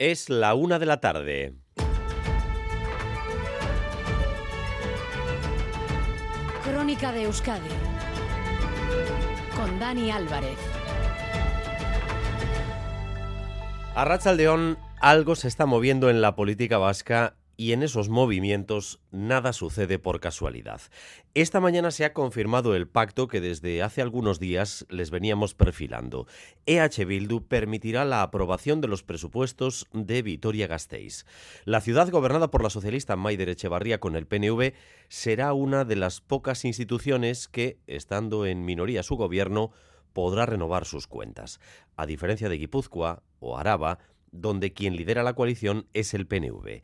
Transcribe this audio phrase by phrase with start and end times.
[0.00, 1.54] Es la una de la tarde.
[6.62, 7.68] Crónica de Euskadi
[9.56, 10.56] con Dani Álvarez.
[13.96, 19.52] A Rachaldeón, algo se está moviendo en la política vasca y en esos movimientos nada
[19.52, 20.80] sucede por casualidad.
[21.34, 26.28] Esta mañana se ha confirmado el pacto que desde hace algunos días les veníamos perfilando.
[26.66, 31.26] EH Bildu permitirá la aprobación de los presupuestos de Vitoria-Gasteiz.
[31.64, 34.74] La ciudad gobernada por la socialista Maider Echevarría con el PNV
[35.08, 39.72] será una de las pocas instituciones que, estando en minoría su gobierno,
[40.12, 41.58] podrá renovar sus cuentas.
[41.96, 43.98] A diferencia de Guipúzcoa o Araba,
[44.32, 46.82] donde quien lidera la coalición es el PNV.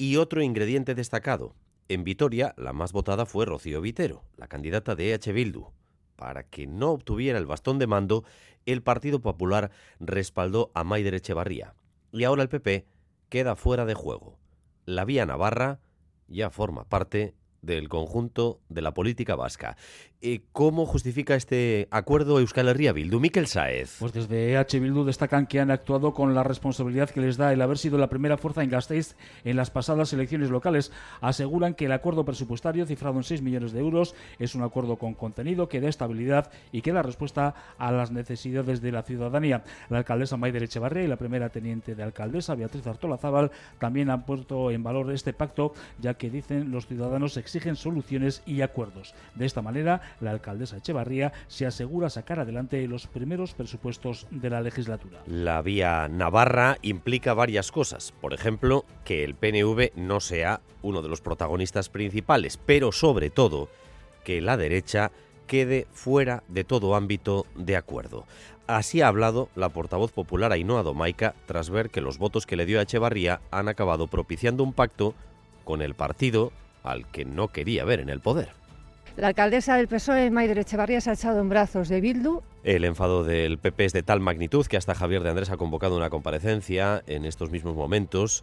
[0.00, 1.54] Y otro ingrediente destacado.
[1.88, 5.72] En Vitoria, la más votada fue Rocío Vitero, la candidata de EH Bildu.
[6.16, 8.24] Para que no obtuviera el bastón de mando,
[8.64, 11.74] el Partido Popular respaldó a Maider Echevarría.
[12.12, 12.86] Y ahora el PP
[13.28, 14.38] queda fuera de juego.
[14.86, 15.80] La vía Navarra
[16.28, 19.76] ya forma parte del conjunto de la política vasca.
[20.22, 23.20] Eh, ¿Cómo justifica este acuerdo Euskal Herria Bildu?
[23.20, 23.96] Miquel Saez.
[24.00, 27.62] Pues desde EH Bildu destacan que han actuado con la responsabilidad que les da el
[27.62, 30.92] haber sido la primera fuerza en Gasteiz en las pasadas elecciones locales.
[31.22, 35.14] Aseguran que el acuerdo presupuestario, cifrado en 6 millones de euros, es un acuerdo con
[35.14, 39.64] contenido que da estabilidad y que da respuesta a las necesidades de la ciudadanía.
[39.88, 44.26] La alcaldesa Maider Echevarría y la primera teniente de alcaldesa, Beatriz Artola Zaval, también han
[44.26, 49.14] puesto en valor este pacto, ya que dicen los ciudadanos exigen soluciones y acuerdos.
[49.34, 54.60] De esta manera, la alcaldesa Echevarría se asegura sacar adelante los primeros presupuestos de la
[54.60, 55.22] legislatura.
[55.26, 58.12] La vía Navarra implica varias cosas.
[58.20, 63.68] Por ejemplo, que el PNV no sea uno de los protagonistas principales, pero sobre todo
[64.24, 65.10] que la derecha
[65.46, 68.24] quede fuera de todo ámbito de acuerdo.
[68.66, 72.66] Así ha hablado la portavoz popular Ainhoa Domaica tras ver que los votos que le
[72.66, 75.14] dio a Echevarría han acabado propiciando un pacto
[75.64, 76.52] con el partido
[76.84, 78.59] al que no quería ver en el poder.
[79.20, 82.40] La alcaldesa del PSOE, Maider Echevarría, se ha echado en brazos de Bildu.
[82.64, 85.94] El enfado del PP es de tal magnitud que hasta Javier de Andrés ha convocado
[85.94, 88.42] una comparecencia en estos mismos momentos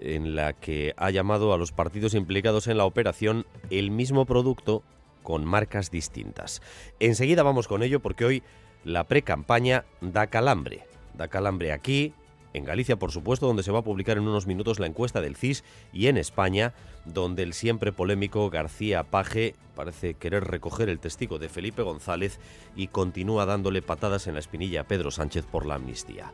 [0.00, 4.82] en la que ha llamado a los partidos implicados en la operación el mismo producto
[5.22, 6.60] con marcas distintas.
[7.00, 8.42] Enseguida vamos con ello porque hoy
[8.84, 10.84] la pre-campaña da calambre.
[11.14, 12.12] Da calambre aquí,
[12.58, 15.36] en Galicia, por supuesto, donde se va a publicar en unos minutos la encuesta del
[15.36, 16.74] CIS, y en España,
[17.06, 22.38] donde el siempre polémico García Paje parece querer recoger el testigo de Felipe González
[22.76, 26.32] y continúa dándole patadas en la espinilla a Pedro Sánchez por la amnistía.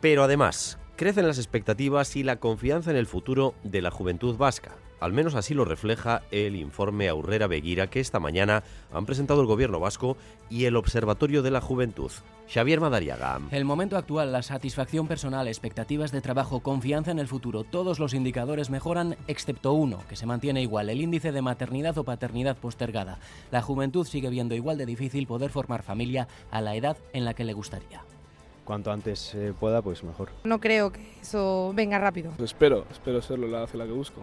[0.00, 4.76] Pero además, crecen las expectativas y la confianza en el futuro de la juventud vasca.
[4.98, 9.46] Al menos así lo refleja el informe Aurrera Beguira que esta mañana han presentado el
[9.46, 10.16] Gobierno vasco
[10.48, 12.10] y el Observatorio de la Juventud.
[12.48, 13.40] Xavier Madariaga.
[13.50, 18.14] El momento actual, la satisfacción personal, expectativas de trabajo, confianza en el futuro, todos los
[18.14, 23.18] indicadores mejoran excepto uno, que se mantiene igual, el índice de maternidad o paternidad postergada.
[23.50, 27.34] La juventud sigue viendo igual de difícil poder formar familia a la edad en la
[27.34, 28.04] que le gustaría
[28.66, 30.28] cuanto antes eh, pueda, pues mejor.
[30.44, 32.32] No creo que eso venga rápido.
[32.36, 34.20] Pues espero, espero serlo la hacia la que busco.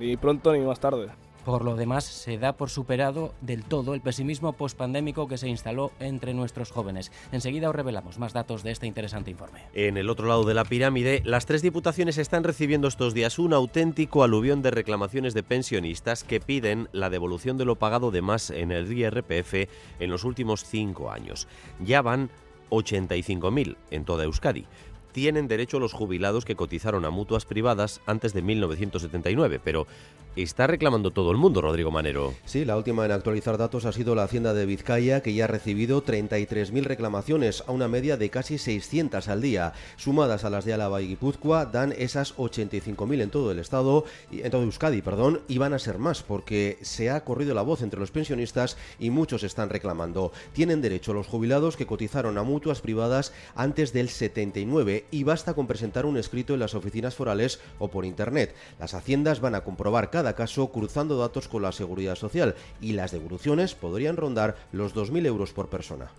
[0.00, 1.10] Ni pronto ni más tarde.
[1.44, 5.92] Por lo demás, se da por superado del todo el pesimismo pospandémico que se instaló
[6.00, 7.12] entre nuestros jóvenes.
[7.32, 9.60] Enseguida os revelamos más datos de este interesante informe.
[9.74, 13.52] En el otro lado de la pirámide, las tres diputaciones están recibiendo estos días un
[13.52, 18.48] auténtico aluvión de reclamaciones de pensionistas que piden la devolución de lo pagado de más
[18.48, 19.68] en el IRPF
[20.00, 21.46] en los últimos cinco años.
[21.78, 22.30] Ya van
[22.70, 24.66] 85.000 en toda Euskadi.
[25.14, 29.86] Tienen derecho los jubilados que cotizaron a mutuas privadas antes de 1979, pero
[30.34, 32.34] está reclamando todo el mundo, Rodrigo Manero.
[32.44, 35.46] Sí, la última en actualizar datos ha sido la Hacienda de Vizcaya, que ya ha
[35.46, 39.72] recibido 33.000 reclamaciones, a una media de casi 600 al día.
[39.94, 44.50] Sumadas a las de Álava y Guipúzcoa, dan esas 85.000 en todo el estado, en
[44.50, 48.00] todo Euskadi, perdón, y van a ser más, porque se ha corrido la voz entre
[48.00, 50.32] los pensionistas y muchos están reclamando.
[50.52, 55.66] Tienen derecho los jubilados que cotizaron a mutuas privadas antes del 79 y basta con
[55.66, 58.54] presentar un escrito en las oficinas forales o por internet.
[58.78, 63.12] Las haciendas van a comprobar cada caso cruzando datos con la seguridad social y las
[63.12, 66.10] devoluciones podrían rondar los 2.000 euros por persona.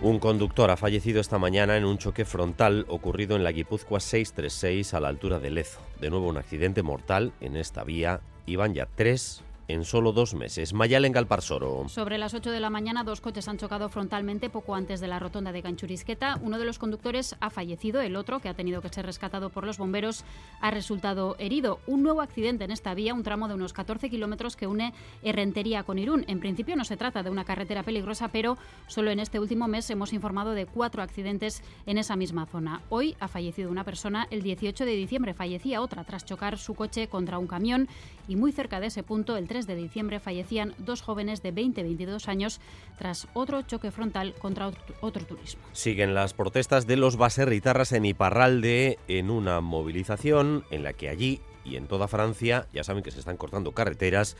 [0.00, 4.94] Un conductor ha fallecido esta mañana en un choque frontal ocurrido en la Guipúzcoa 636
[4.94, 5.80] a la altura de Lezo.
[6.00, 8.20] De nuevo un accidente mortal en esta vía.
[8.46, 10.72] Iban ya tres en solo dos meses.
[10.72, 11.88] Mayalen Galparsoro.
[11.88, 15.18] Sobre las 8 de la mañana, dos coches han chocado frontalmente poco antes de la
[15.18, 16.40] rotonda de Ganchurisqueta.
[16.42, 19.64] Uno de los conductores ha fallecido, el otro, que ha tenido que ser rescatado por
[19.64, 20.24] los bomberos,
[20.60, 21.80] ha resultado herido.
[21.86, 25.82] Un nuevo accidente en esta vía, un tramo de unos 14 kilómetros que une Herrentería
[25.82, 26.24] con Irún.
[26.28, 28.56] En principio no se trata de una carretera peligrosa, pero
[28.86, 32.80] solo en este último mes hemos informado de cuatro accidentes en esa misma zona.
[32.88, 37.08] Hoy ha fallecido una persona, el 18 de diciembre fallecía otra tras chocar su coche
[37.08, 37.86] contra un camión
[38.26, 41.80] y muy cerca de ese punto, el 3 de diciembre, fallecían dos jóvenes de 20
[41.80, 42.60] y 22 años
[42.98, 44.70] tras otro choque frontal contra
[45.00, 45.62] otro turismo.
[45.72, 51.40] Siguen las protestas de los baserritarras en Iparralde en una movilización en la que allí
[51.64, 54.36] y en toda Francia ya saben que se están cortando carreteras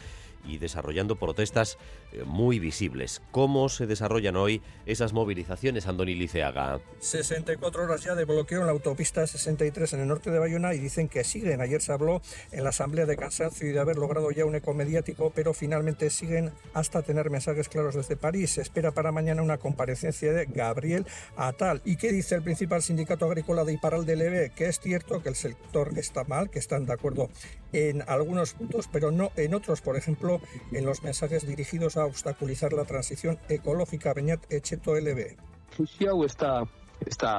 [0.48, 1.78] y desarrollando protestas
[2.12, 3.22] eh, muy visibles.
[3.30, 6.80] ¿Cómo se desarrollan hoy esas movilizaciones, Andoni Liceaga?
[6.98, 10.78] 64 horas ya de bloqueo en la autopista 63 en el norte de Bayona y
[10.78, 11.60] dicen que siguen.
[11.60, 14.74] Ayer se habló en la asamblea de cansancio y de haber logrado ya un eco
[14.74, 18.50] mediático, pero finalmente siguen hasta tener mensajes claros desde París.
[18.52, 21.06] Se espera para mañana una comparecencia de Gabriel
[21.36, 21.82] Atal.
[21.84, 24.52] ¿Y qué dice el principal sindicato agrícola de Iparal de Leve?
[24.54, 27.28] Que es cierto que el sector está mal, que están de acuerdo
[27.72, 29.80] en algunos puntos, pero no en otros.
[29.80, 30.40] Por ejemplo,
[30.72, 35.36] en los mensajes dirigidos a obstaculizar la transición ecológica Beñat Echeto LB.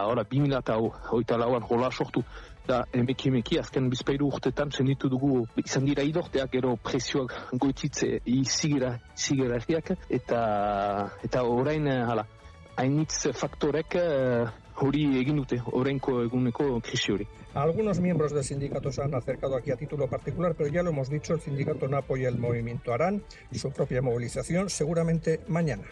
[0.05, 2.23] Ora, 2008 lauan jola sortu,
[2.69, 3.89] da emeki emeki azken
[4.21, 4.71] urtetan
[5.09, 8.19] dugu izan dira idorteak presioak goititze
[10.09, 11.43] eta, eta
[12.79, 13.97] hainitz faktorek
[14.79, 17.27] hori egin dute, orainko eguneko krisi hori.
[17.53, 21.09] Algunos miembros del sindicato se han acercado aquí a título particular, pero ya lo hemos
[21.09, 22.93] dicho, el sindicato no apoya el movimiento.
[22.93, 25.83] Harán su propia movilización seguramente mañana.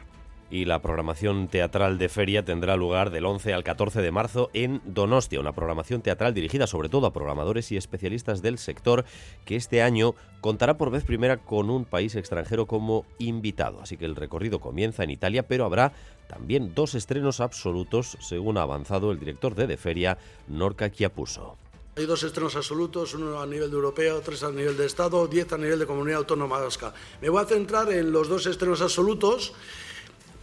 [0.49, 4.81] Y la programación teatral de feria tendrá lugar del 11 al 14 de marzo en
[4.85, 9.03] Donostia, una programación teatral dirigida sobre todo a programadores y especialistas del sector
[9.43, 13.81] que este año contará por vez primera con un país extranjero como invitado.
[13.81, 15.91] Así que el recorrido comienza en Italia, pero habrá
[16.27, 21.57] también dos estrenos absolutos, según ha avanzado el director de De Feria, Norca Chiapuso.
[21.95, 25.51] Hay dos estrenos absolutos, uno a nivel de europeo, tres a nivel de Estado, diez
[25.51, 26.93] a nivel de comunidad autónoma vasca.
[27.21, 29.53] Me voy a centrar en los dos estrenos absolutos.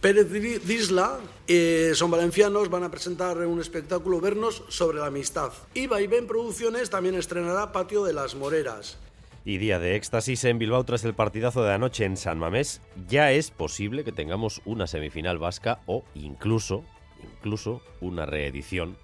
[0.01, 1.17] Pérez Disla,
[1.93, 5.53] son valencianos, van a presentar un espectáculo Vernos sobre la amistad.
[5.73, 8.97] Y Vaivén Producciones también estrenará Patio de las Moreras.
[9.47, 12.81] Y día de éxtasis en Bilbao tras el partidazo de anoche en San Mamés.
[13.07, 16.83] Ya es posible que tengamos una semifinal vasca o incluso,
[17.23, 18.97] incluso una reedición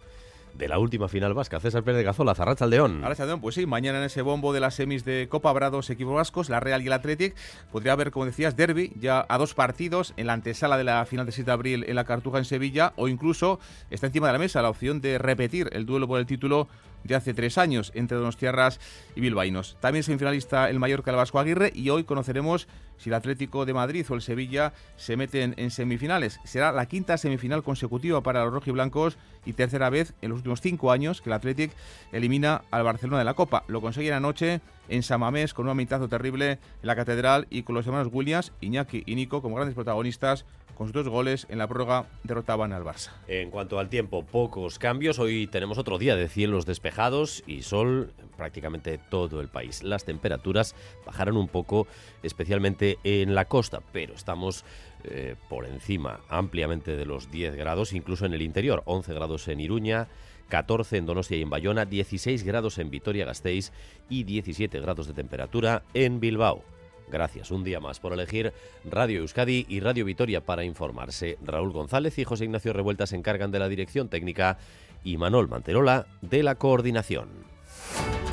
[0.56, 1.60] de la última final vasca.
[1.60, 3.02] César Pérez de Gazola, Zarracha León.
[3.02, 6.16] León, pues sí, mañana en ese bombo de las semis de Copa habrá dos equipos
[6.16, 7.36] vascos, la Real y el Athletic.
[7.72, 11.28] Podría haber, como decías, derby ya a dos partidos en la antesala de la final
[11.28, 13.60] de 7 de abril en la Cartuja en Sevilla o incluso
[13.92, 16.68] está encima de la mesa la opción de repetir el duelo por el título
[17.04, 18.80] de hace tres años entre Donostiarras
[19.16, 19.78] y Bilbaínos.
[19.80, 22.68] También semifinalista el Mallorca, el Vasco Aguirre y hoy conoceremos
[22.98, 26.40] si el Atlético de Madrid o el Sevilla se meten en semifinales.
[26.44, 30.92] Será la quinta semifinal consecutiva para los rojiblancos y tercera vez en los últimos cinco
[30.92, 31.74] años que el Atlético
[32.12, 33.64] elimina al Barcelona de la Copa.
[33.68, 37.86] Lo consiguen anoche en Samamés con un amitazo terrible en la Catedral y con los
[37.88, 40.46] hermanos Williams, Iñaki y Nico como grandes protagonistas
[40.82, 43.12] con dos goles en la prórroga derrotaban al Barça.
[43.28, 45.20] En cuanto al tiempo, pocos cambios.
[45.20, 49.84] Hoy tenemos otro día de cielos despejados y sol en prácticamente todo el país.
[49.84, 50.74] Las temperaturas
[51.06, 51.86] bajaron un poco,
[52.24, 54.66] especialmente en la costa, pero estamos
[55.04, 58.82] eh, por encima ampliamente de los 10 grados, incluso en el interior.
[58.86, 60.08] 11 grados en Iruña.
[60.50, 63.72] 14 en Donostia y en Bayona, 16 grados en Vitoria-Gasteiz
[64.10, 66.66] y 17 grados de temperatura en Bilbao.
[67.12, 68.54] Gracias un día más por elegir
[68.86, 71.38] Radio Euskadi y Radio Vitoria para informarse.
[71.44, 74.58] Raúl González y José Ignacio Revuelta se encargan de la dirección técnica
[75.04, 77.28] y Manol Manterola de la coordinación.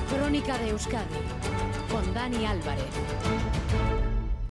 [0.09, 1.05] Crónica de Euskadi
[1.91, 3.38] con Dani Álvarez.